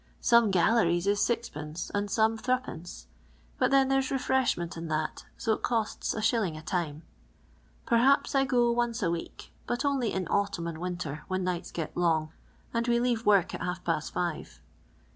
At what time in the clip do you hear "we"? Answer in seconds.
12.87-12.99